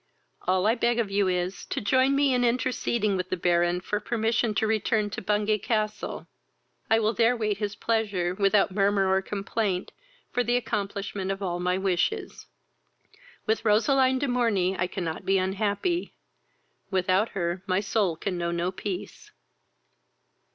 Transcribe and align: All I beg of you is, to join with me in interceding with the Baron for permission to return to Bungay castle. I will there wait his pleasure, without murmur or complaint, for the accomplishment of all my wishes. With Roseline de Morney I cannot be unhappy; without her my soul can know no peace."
All 0.47 0.65
I 0.65 0.73
beg 0.73 0.97
of 0.97 1.11
you 1.11 1.27
is, 1.27 1.63
to 1.67 1.79
join 1.79 2.13
with 2.13 2.15
me 2.17 2.33
in 2.33 2.43
interceding 2.43 3.15
with 3.15 3.29
the 3.29 3.37
Baron 3.37 3.81
for 3.81 3.99
permission 3.99 4.55
to 4.55 4.65
return 4.65 5.11
to 5.11 5.21
Bungay 5.21 5.59
castle. 5.59 6.25
I 6.89 6.97
will 6.97 7.13
there 7.13 7.37
wait 7.37 7.59
his 7.59 7.75
pleasure, 7.75 8.33
without 8.33 8.71
murmur 8.71 9.07
or 9.09 9.21
complaint, 9.21 9.91
for 10.31 10.43
the 10.43 10.57
accomplishment 10.57 11.29
of 11.29 11.43
all 11.43 11.59
my 11.59 11.77
wishes. 11.77 12.47
With 13.45 13.63
Roseline 13.63 14.17
de 14.17 14.27
Morney 14.27 14.75
I 14.75 14.87
cannot 14.87 15.23
be 15.23 15.37
unhappy; 15.37 16.15
without 16.89 17.29
her 17.37 17.61
my 17.67 17.79
soul 17.79 18.15
can 18.15 18.39
know 18.39 18.49
no 18.49 18.71
peace." 18.71 19.29